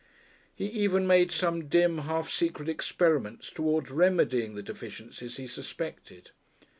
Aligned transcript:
He 0.55 0.65
even 0.65 1.05
made 1.05 1.31
some 1.31 1.67
dim 1.67 1.99
half 1.99 2.27
secret 2.31 2.67
experiments 2.67 3.51
towards 3.51 3.91
remedying 3.91 4.55
the 4.55 4.63
deficiencies 4.63 5.37
he 5.37 5.45
suspected. 5.45 6.31